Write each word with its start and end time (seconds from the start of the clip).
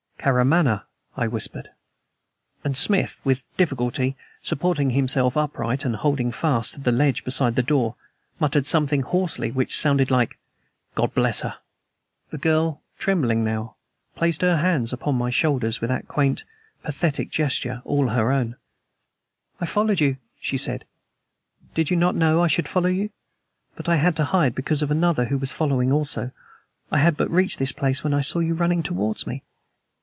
"Karamaneh," 0.23 0.81
I 1.17 1.27
whispered. 1.27 1.71
And 2.63 2.77
Smith, 2.77 3.19
with 3.23 3.43
difficulty, 3.57 4.15
supporting 4.43 4.91
himself 4.91 5.35
upright, 5.35 5.83
and 5.83 5.95
holding 5.95 6.31
fast 6.31 6.73
to 6.75 6.79
the 6.79 6.91
ledge 6.91 7.23
beside 7.25 7.55
the 7.55 7.63
door, 7.63 7.95
muttered 8.39 8.67
something 8.67 9.01
hoarsely, 9.01 9.49
which 9.49 9.75
sounded 9.75 10.11
like 10.11 10.37
"God 10.93 11.15
bless 11.15 11.39
her!" 11.41 11.57
The 12.29 12.37
girl, 12.37 12.83
trembling 12.99 13.43
now, 13.43 13.77
placed 14.15 14.43
her 14.43 14.57
hands 14.57 14.93
upon 14.93 15.15
my 15.15 15.31
shoulders 15.31 15.81
with 15.81 15.87
that 15.89 16.07
quaint, 16.07 16.43
pathetic 16.83 17.31
gesture 17.31 17.77
peculiarly 17.83 18.13
her 18.15 18.31
own. 18.31 18.57
"I 19.59 19.65
followed 19.65 19.99
you," 20.01 20.17
she 20.39 20.55
said. 20.55 20.85
"Did 21.73 21.89
you 21.89 21.97
not 21.97 22.13
know 22.13 22.43
I 22.43 22.47
should 22.47 22.67
follow 22.67 22.89
you? 22.89 23.09
But 23.75 23.89
I 23.89 23.95
had 23.95 24.15
to 24.17 24.25
hide 24.25 24.53
because 24.53 24.83
of 24.83 24.91
another 24.91 25.25
who 25.25 25.39
was 25.39 25.51
following 25.51 25.91
also. 25.91 26.29
I 26.91 26.99
had 26.99 27.17
but 27.17 27.29
just 27.29 27.33
reached 27.35 27.57
this 27.57 27.71
place 27.71 28.03
when 28.03 28.13
I 28.13 28.21
saw 28.21 28.37
you 28.37 28.53
running 28.53 28.83
towards 28.83 29.25
me." 29.25 29.41